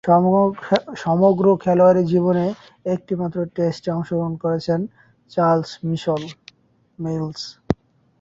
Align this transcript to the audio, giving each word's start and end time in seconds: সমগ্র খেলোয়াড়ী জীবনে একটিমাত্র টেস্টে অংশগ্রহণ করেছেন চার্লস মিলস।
সমগ্র 0.97 1.45
খেলোয়াড়ী 1.63 2.03
জীবনে 2.05 2.45
একটিমাত্র 2.85 3.37
টেস্টে 3.55 3.89
অংশগ্রহণ 3.91 4.33
করেছেন 4.43 4.79
চার্লস 5.31 5.71
মিলস। 6.99 7.41